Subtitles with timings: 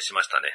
[0.00, 0.48] いしましたね。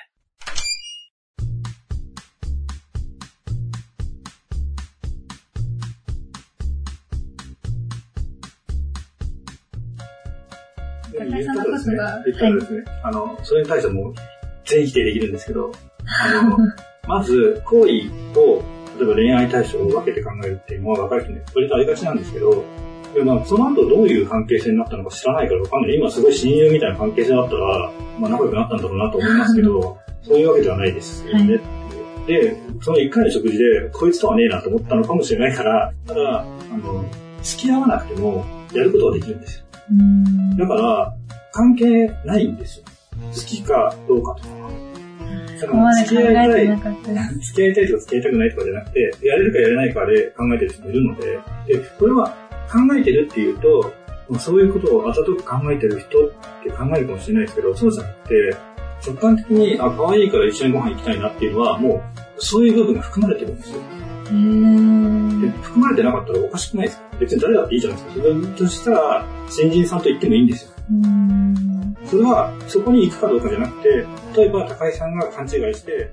[11.17, 14.13] 高井さんのことが、言ったらですね、あの、それに対しても
[14.65, 15.71] 全否定できるんですけど、
[16.05, 16.57] あの、
[17.07, 18.63] まず、行為と、
[18.97, 22.63] 例えば恋愛対象を分けて考えるっていうのは若い人に割とありがちなんですけど、
[23.15, 25.95] でまあ、その後どういう関係性になったのか知らないからわかんない。
[25.95, 31.55] 今すごい親友みたいな関係性だったら、まあ仲良くなったんだろうなと思いますけど、 そういうわけではないですよね。
[31.55, 31.61] は
[32.25, 37.05] い、で、その一回の食事で、こいつとはねえなと思ったのかもしれないから、ただ、あの、
[37.41, 38.43] 付き合わなくても、
[38.73, 39.65] やることはできるんですよ。
[40.57, 41.13] だから、
[41.53, 42.85] 関係ないんですよ。
[43.33, 44.49] 好きかどうかとか。
[45.61, 52.35] だから付き合いたい、付き合いたいとか付き合いたくないとかじゃなくて、やれるかやれないかで考えてる人もいるので、で、これは
[52.71, 53.93] 考えてるっていうと、
[54.39, 56.31] そういうことをあざとく考えてる人っ
[56.63, 58.57] て考えるかもしれないですけど、そうじゃなくて、
[59.05, 62.03] 直感的に、あ、可愛いから一緒にご飯行きたいなっていうのは、も
[62.37, 63.77] う、そういう部分が含まれてるんですよ。
[64.25, 64.31] で
[65.61, 67.05] 含まれてなかったらおかしくないですか？
[67.19, 68.23] 別に誰だっていいじゃないですか。
[68.23, 70.71] それとしたら、新人さんと言ってもいいんですよ。
[72.05, 76.11] それは、そこに行くかどうかじゃなくて、例えば高井さんが勘違いして、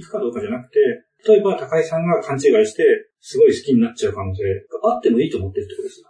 [0.00, 0.78] 行くかどうかじゃなくて、
[1.26, 2.84] 例えば高井さんが勘違いして、
[3.20, 4.42] すごい好きになっちゃう可能性
[4.82, 6.06] があってもいいと思ってるってことですよ。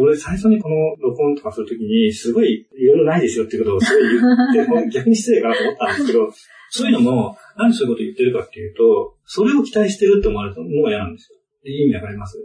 [0.00, 4.08] 俺最初にこの録音とかするときに、すごいいろいろないですよっていうことをすごい
[4.54, 6.32] 言って、 逆に失礼かなと思ったんですけど、
[6.70, 11.38] そういうのも、なんでそういうこと言ってるかっていうと、それを期待してるって思われるのが嫌なんですよ。
[11.66, 12.36] 意味わかります？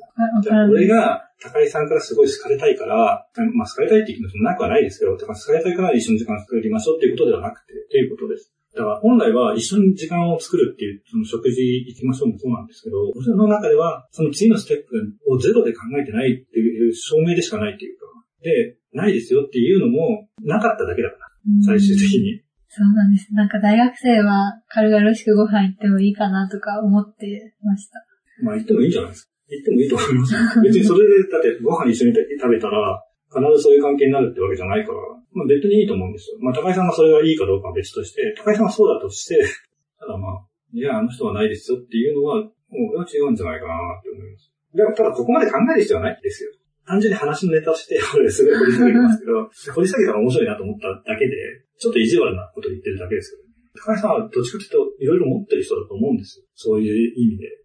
[0.44, 8.54] じゃあ、俺が高井さんからすごい好かれたいから、まあ好かれたいっていう気持ちもなくはないですけど、好かれたいから一緒に時間を作りましょうっていうことではなくて、っていうことです。
[8.80, 14.96] だから本来は一緒に時間を作るっていう、その食事行きましょうもそうなんですけど、その中では、その次のステップ
[15.28, 18.08] をゼロで考えてないっていう証明でしかないっていうか、
[18.42, 21.28] で、ないですよっていうのもなかっただけだから、
[21.68, 22.40] 最終的に。
[22.70, 23.28] そうなんです。
[23.34, 28.00] なんか大学生は軽々しくご飯行ってもいいかなとか思ってました。
[28.42, 29.32] まあ行ってもいいんじゃないですか。
[29.50, 30.62] 行ってもいいと思います。
[30.62, 35.00] 別にそれで、だってご飯一緒に食べたら、必ずそういう関係になるってわけじゃないから、
[35.32, 36.38] まあ別にいいと思うんですよ。
[36.42, 39.38] まあ高井さんがそれがいいかどうかは別として、高井さんがそうだとして、
[40.00, 42.52] ただまあ、いや、あの人はないですよっていうのは、もう
[42.92, 44.52] 俺は違うんじゃないかなって思います。
[44.74, 46.52] でもただここまで考える必要はないですよ。
[46.86, 51.36] 単純に話のネタとして、 俺すごい掘り下げてますけど、 掘り下げたら面白いなと思っただけで、
[51.78, 56.46] ちょっと意地悪なこと言ってるだけですけど、ね、高橋さんはどっちかというと、いろいろ持ってる人だと思うんですよ。
[56.56, 57.60] そういう意味で。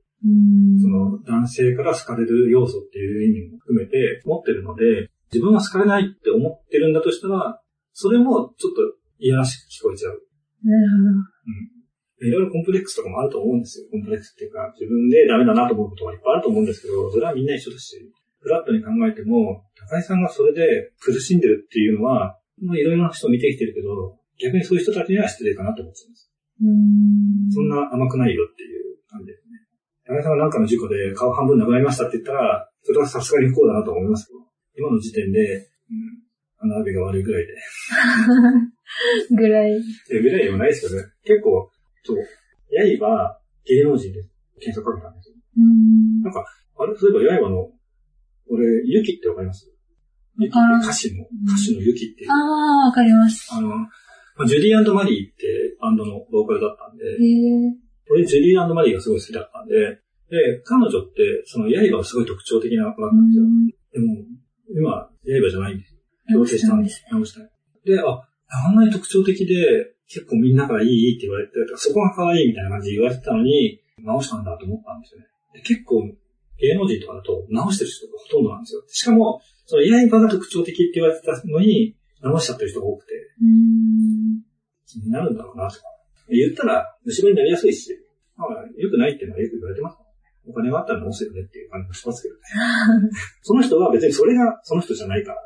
[0.81, 7.59] その男性から好かれる要素っていう意味も含めて持ってるので、自分は好かれないって思ってるんだとしたら、
[7.93, 8.83] それもちょっと
[9.19, 10.23] いやらしく聞こえちゃう。
[10.63, 11.11] なるほど。
[11.11, 12.29] うん。
[12.29, 13.91] いろいろコンプレックスとかもあると思うんですよ。
[13.91, 17.99] コンプレックスっていうか、自分でダメだなと思うことはいっぱいあると思うんですけど、それはみんな一緒だし、
[18.39, 26.31] フラットに考えても、高井さんがそれで苦しんでるっていうのは、いろいろな人を見てきてるけど、逆にそういう人たちには失礼かなと思ってます。
[26.63, 29.59] うんそんな甘くないよっていう感じですね。
[30.07, 34.44] 高井さんが何かの事故で顔半分なくなりましたって言ったら、それはさすがに不幸だなと思いますけど、
[34.77, 35.69] 今の時点で、
[36.63, 37.55] うん、穴あびが悪いぐらいで。
[39.37, 39.81] ぐらい。
[40.11, 41.09] え、ぐらいでもないですけどね。
[41.25, 41.71] 結構、
[42.03, 42.19] そう、
[42.71, 44.21] ヤイは芸能人で
[44.61, 45.37] 検索かけたんですよ。
[46.23, 46.45] なんか、
[46.79, 47.71] あれ、そういえばヤイバの、
[48.49, 49.71] 俺、ユキってわかります？
[50.39, 52.31] ユキって歌手の、歌手のユキっていう。
[52.31, 53.49] ああ、わかります。
[53.53, 53.87] あの、ま
[54.41, 57.05] あ、ジュディマリーってバンドのボーカルだったんで、
[58.11, 59.75] 俺ジュディマリーがすごい好きだったんで、
[60.29, 63.45] で、彼女って、その刃がすごい特徴的なバンドなんですよ。
[63.93, 64.25] でも、
[64.75, 66.01] 今、刃じゃないんですよ。
[66.41, 67.05] 強制したんです。
[67.11, 67.51] 直したい。
[67.85, 68.29] で、あ、
[68.67, 75.27] あんなに特徴的で、結構みんなからいいって言われて、そこが可愛いみたいな感じで言われてたのに、直したんだと思ったんですよね。
[75.63, 76.03] 結構、
[76.59, 78.83] 芸能人とかだと直してる人がほとんどなんですよ。
[78.89, 83.13] しかも、その刃が特徴的って言われてたのに、直しちゃってる人が多くて、
[84.87, 85.83] 気になるんだろうなとか。
[86.29, 87.91] 言ったら、虫歯になりやすいし、
[88.37, 90.04] まあ、良くないっていうのはよく言われてます
[90.47, 92.41] お金があったら直せよねっていう感じもしますけどね。
[93.43, 95.41] その人は別にそれがその人じゃないから。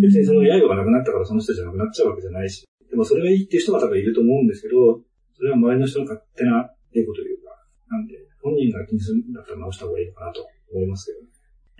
[0.00, 2.66] 別にその刃がなくなったからその人じゃなくなっちゃうわけじゃないし。
[2.90, 5.02] でもそれがいいっていう人が多分いると思うんですけど、
[5.34, 7.50] それは周りの人の勝手なエゴというか、
[7.90, 11.28] なんで、本人が気にするんだったら直した方がいいかなと思いますけどね。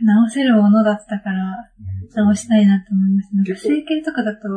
[0.03, 1.57] 直せるものだったから、
[2.15, 3.37] 直したいなと思います。
[3.37, 4.49] なんか整形とかだと、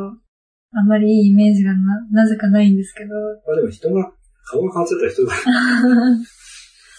[0.72, 3.14] あんまりいいイメージがな、なぜかないんですけど。
[3.46, 4.12] まあでも人が、
[4.44, 5.32] 顔が変わっちゃったら人が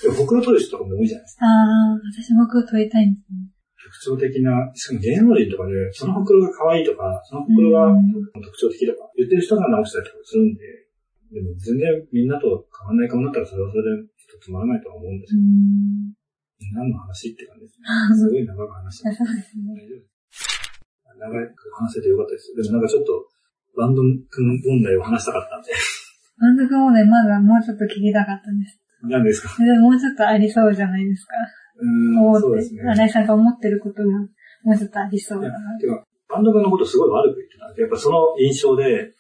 [0.01, 1.45] でも、ほくろ取る人とかも多いじゃないですか。
[1.45, 3.49] ああ、私もほくろ取りたいんですね。
[3.81, 7.89] 特徴的な、しかも芸能人とかで、そのほくろが可愛いとか、そのほくろが
[8.41, 10.81] 特徴的とか、言ってる人が直したりとかするんで、
[11.31, 16.75] でも全然みんなと変わんない顔になったらそれはそれで一つつまらないとは思うんですけど。
[16.75, 17.87] 何の話って感じですね。
[18.19, 19.73] すごい長く話してそうですね。
[19.73, 20.11] 大丈夫
[21.21, 22.53] 長く話せてよかったです。
[22.55, 23.29] でもなんかちょっと、
[23.77, 25.71] バンド君問題を話したかったんで。
[26.37, 28.80] バンド君問題まだもうちょっと聞きたかったんです。
[29.03, 29.55] 何ですか？
[29.63, 31.33] でももうちょっとありそうじゃないですか。
[31.79, 32.81] うん、そうですね。
[32.83, 34.09] 新井さんが思ってることが
[34.63, 35.79] もうちょっとありそうだな。
[35.79, 39.13] てか、バンド君のことすごい悪く言ってたんで、やっぱその印象で、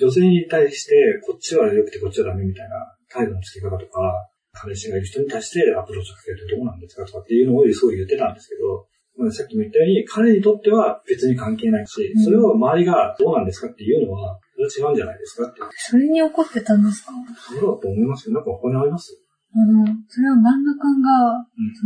[0.00, 2.74] 女性に対して、こっちは良くてこっちはダメみたいな
[3.08, 14.40] 態度の付け方とか、彼氏がいる人に対してアプローチをかけるってどうなんですかとかっていうのをすごい言ってたんですけど、さっきも言ったように、彼にとっては別に関係ないし、それを周りがどうなんですかっていうのは、
[14.70, 15.60] それは違うんじゃないですかって。
[15.76, 17.12] それに怒ってたんですか？
[17.48, 19.16] そうだと思いますけど、なんか他にあります？
[19.54, 21.44] あの、それはバンド君が、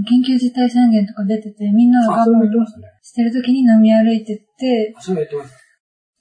[0.09, 2.49] 緊急事態宣言とか出てて、みんなが我慢
[3.03, 5.61] してる時に飲み歩いてって、あ、それは言ってました。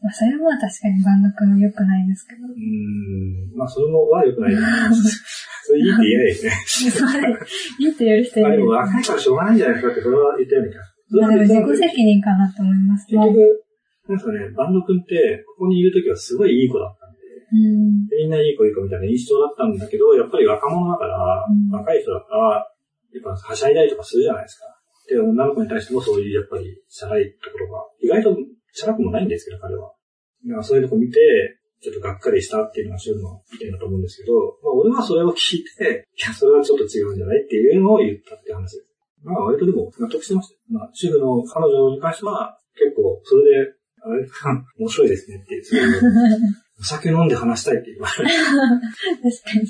[0.02, 2.48] まあ、それは確かにバンド君は良くないですけど。
[2.48, 3.58] うん。
[3.58, 6.52] まあ、それもは良くないそれいいって言えないですね。
[7.80, 8.48] いいって言える人いる。
[8.48, 10.74] あ、でも若いからしょうがないんじゃないですかって、それは言ったように
[11.10, 13.66] まあでも自己責任かなと思います結局、
[14.08, 16.99] なんかね、バンド君って、ここにいるときはすごいいい子だっ
[17.52, 22.74] みんないい子いい子みたいな印象だったんだけど、やっぱり若者だから、うん、若い人だから、
[23.14, 24.66] やっぱはしゃいだりとかするじゃないですか。
[25.10, 28.38] で、女の子に対してもそういうやっぱり、しゃらいところが、意外と
[28.72, 29.92] しゃらくもないんですけど、彼は。
[30.64, 31.20] そういうとこ見て、
[31.82, 38.86] ちょっとがっかりしたっていうのが主の意見だと思うんですけど、まあ俺はそれを聞いて、いや、それはちょっと違うんじゃないっていうのを言ったって話です。
[39.24, 40.56] まあ割とでも納得してました。
[40.70, 43.74] まあ主婦の彼女に関しては結構それで、
[44.04, 44.28] あれ？
[44.80, 45.64] 面白いですねっていう、
[46.80, 48.30] お酒飲んで話したいって言われる。
[48.32, 49.68] 確かに。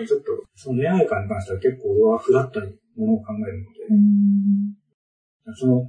[0.00, 5.82] うん、ちょっと、その恋愛観に関しては結構俺はフラットにものを考えるので、その、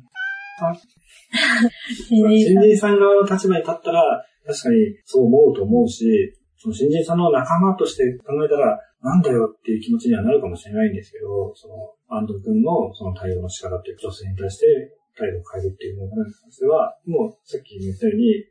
[2.09, 11.75] 新人さん側の立場に立ったら、確かにそう思うと思うし、その新人さんの仲間として考えたら、なんだよっていう気持ちにはなるかもしれないんですけど、その、
[12.09, 14.65] 安藤君のその対応の仕方っていう女性に対して
[15.15, 18.43] 態度を変えるっていうものに関しては、もうさっき言ったように、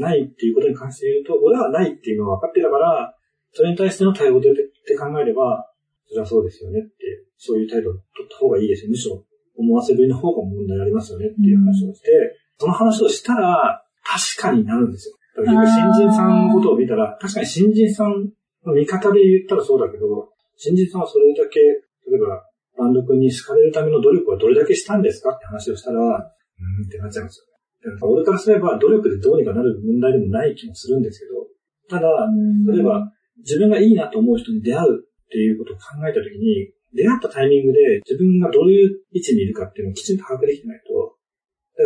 [0.00, 3.14] ないっていうことに関して言うと、俺はないっていうのは分かってたから、
[3.52, 5.70] それに対しての対応でって考えれば、
[6.08, 6.90] それはそうですよねって、
[7.38, 8.90] そういう態度を取った方がいいですよ。
[8.90, 9.24] むしろ
[9.56, 12.10] 思わせるの方が問題ありますよねっていう話をして、
[12.58, 15.16] その話をしたら、確かになるんですよ。
[15.36, 18.30] だから新人さんのことを見たら、確かに新人さん
[18.66, 22.44] の見方で言ったらそうだけど、新人さんはそれだけ、例えば、
[22.76, 27.53] バンド君に好かれるための努力はどれだけしたんですかって話をしたら、うーんってなっちゃうんですよ。
[28.02, 31.46] 俺からすれば努力でどうにかなる問題でもない気もするんですけど、
[31.88, 32.08] ただ、
[32.72, 41.16] 例えば自分がいいなと思う人に出会うっていうことを考えたときに、出会ったタイミングで自分がどういう位置にいるかっていうのをきちんと把握できてないと、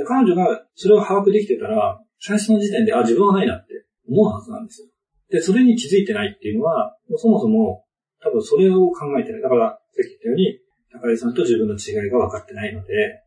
[0.07, 4.89] 彼女がそれを把握できてたら、最初の時点で、あ、自分はないなって思うはずなんですよ。
[5.31, 7.85] で、それに気づいてないっていうのは、もうそもそも
[8.23, 9.43] 多分それを考えてない。
[9.43, 10.59] だから、さっき言ったように、
[10.93, 13.23] 高井さんと自分の違いが分かってないので、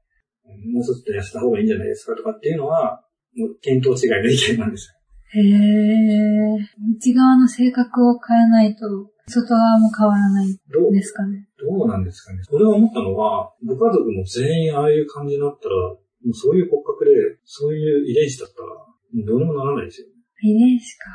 [0.46, 3.04] もうちょっと痩せた方がいいんじゃないですかとかっていうのは、
[3.36, 5.02] もう見当違いの意見なんですよ。
[5.34, 6.58] へえ。
[6.98, 8.86] 内側の性格を変えないと、
[9.28, 11.68] 外側も変わらないんですかねど。
[11.78, 12.40] どうなんですかね。
[12.52, 15.98] 俺が思ったのは、ご家族も全員ああいう感じになったら、も
[16.32, 17.12] うそういう骨格で、
[17.46, 20.14] そういう遺伝子だったら、もうどうにもならないですよね。
[20.44, 21.06] 遺伝子か。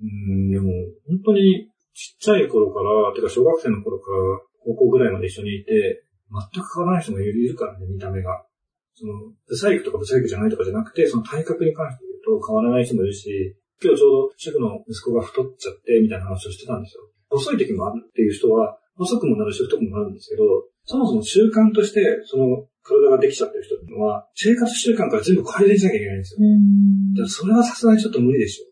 [0.00, 0.70] うん、でも、
[1.08, 4.18] 本当にちっちゃい頃から、てか小学生の頃から
[4.64, 8.46] 高校ぐらいまで一緒にいて、全く変わらない人もいるからね、見た目が。
[8.94, 9.12] その、
[9.46, 17.08] ブサイクとかブサイクじゃないとかじゃなくて、その体格に関して言うと変わらない人もいるし、今日ちょうど主婦の息子が太っちゃってみたいな話をしてたんですよ。
[17.30, 20.44] 細い時もあるっていう人は、細くもなるし太くもなるんですけど、
[20.84, 26.38] そもそも習慣として、その体ができちゃってる人っていうのは、生活習慣から全部改善しなきゃいけないんですよ。
[26.42, 28.70] うんそれはさすがにちょっと無理でしょ。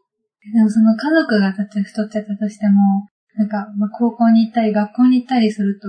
[0.53, 5.89] でもその家族が例えば太ってたとしても、なんか、まあ、高校に行ったり学校に行ったりすると、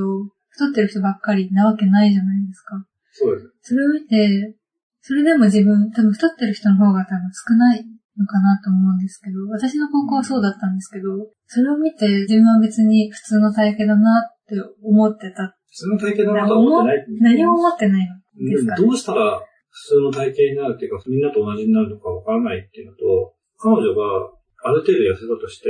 [0.50, 2.86] 太ってる人ばっかりなわけないじゃないですか。
[3.12, 3.74] そうです。
[3.74, 4.56] それを見て、
[5.02, 7.84] それでも自分、多分太ってる人の方が多分少ない
[8.18, 15.56] のかなと思うんですけど、私の高校はそうだったんですけど、それを見て自分は別に普通の体型だなって思ってた。
[15.70, 18.16] 普通の体型だなと思ってない何も思ってないの？
[18.50, 24.32] ですか、ね、どうしたら普通の体型になるっていうか、みんなと同じになるのかわからないっていうのと、彼女が
[24.64, 25.70] ある程度痩せたとして、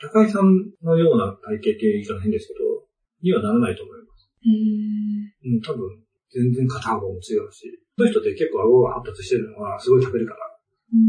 [0.00, 0.46] 高井さん
[0.84, 2.86] のような体型っていう言い方変ですけど、
[3.22, 4.30] にはならないと思います。
[4.46, 5.90] へうん、多分、
[6.30, 10.40] 全然肩幅も違うし、そういう人って結構顎が発達してるのはすごい食べるから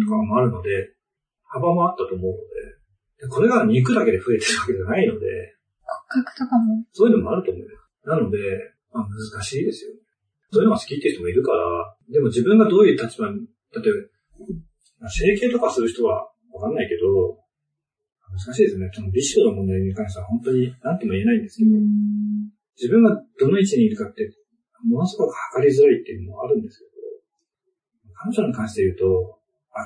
[0.06, 0.94] とかもあるので、
[1.44, 5.28] 幅もあったと思うので、これが肉だけで増えてるわけじゃないので、
[5.84, 6.84] 骨格とかも。
[6.94, 7.68] そういうのもあると思うよ。
[8.06, 8.38] なので、
[8.94, 10.00] まあ、難しいですよね。
[10.52, 13.46] そういうのが好きっていう人もいるから、でも自分がどういう立場に、
[13.76, 13.94] 例え
[15.02, 17.38] ば、整形とかする人はわかんないけど、
[18.32, 18.90] 難しいですね。
[18.94, 21.72] その美醜の問題に関しては本当に何とも言えないんですけど、
[22.78, 24.32] 自分がどの位置にいるかって、
[24.86, 26.92] ものすごく測りづらいっていうのもあるんですけど、
[28.16, 29.40] 彼女に関して言うと、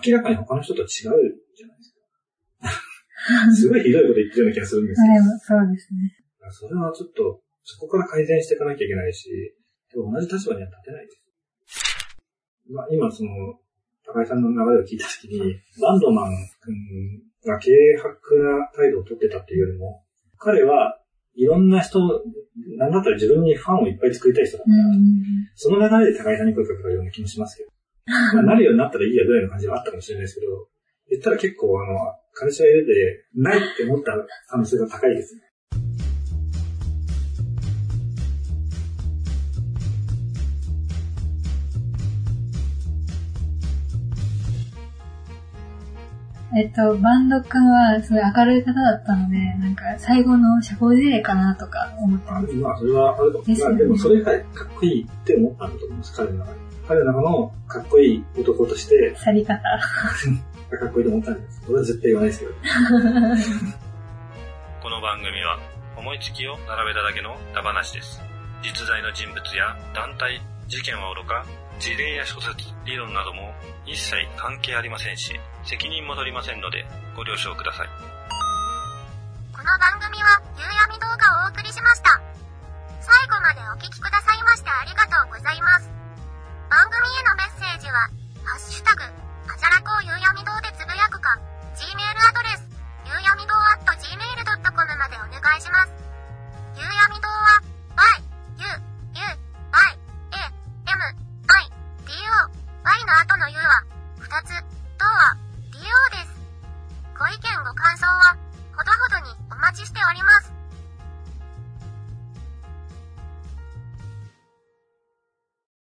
[0.05, 3.53] 明らかに他の人と違うじゃないですか。
[3.53, 5.61] すごいひどいこと言ってるような気がするんですけど。
[5.61, 6.23] そうですね。
[6.51, 9.55] それはちょっと、そこから改善していかなきゃいけないし、
[9.93, 11.23] 同じ立場には立てないです。
[12.69, 13.29] まあ、今その、
[14.05, 15.39] 高井さんの流れを聞いたときに、
[15.81, 18.09] バンドマン君が軽薄
[18.43, 20.03] な態度をとってたっていうよりも、
[20.37, 20.99] 彼は
[21.35, 21.99] いろんな人、
[22.77, 24.75] なんだったら自分にファンをいっぱい作りたい人だから、
[25.55, 27.69] その流れで高井さんに声かけたような気もしますけど、
[28.35, 30.67] まあ、なるようになったらいいやぐらいの感じはあったかもしれないですけど、
[31.09, 31.97] 言ったら結構あの、
[32.33, 34.13] 彼氏がいるで、ないって思った
[34.47, 35.41] 可能性が高いですね。
[46.55, 52.53] えっと、バンド君はすごい明るい方だったので、なんか最後の社交辞令かなとか思ってます。
[52.53, 53.43] まあ、それはあるかも。
[53.47, 56.59] まあ、でもそれがかっこいいって思ったんだと思います、彼の中で。
[56.87, 59.15] 彼の中のかっこいい男として。
[59.17, 59.59] 去り方。
[59.59, 61.61] かっこいいと思ったんです。
[61.65, 62.51] それは絶対言わないですけど。
[64.83, 65.57] この番組は
[65.97, 68.21] 思いつきを並べただけのダ話です。
[68.61, 71.45] 実在の人物や団体、事件は愚か、
[71.79, 73.53] 事例や諸説、理論なども
[73.85, 77.87] 一切関係ありませんし、責任も取りませんので、ご了承ください。
[79.51, 82.21] この番組は、夕闇動画をお送りしました。
[83.01, 85.91] 最後までお聴きくださいましてありがとうございます。
[86.69, 88.07] 番組へのメッセージは、
[88.43, 91.37] ハッシュタグ、あじゃらこう夕闇堂でつぶやくか、
[91.75, 91.91] Gmail
[92.23, 92.63] アドレス、
[93.03, 93.83] 夕闇堂 at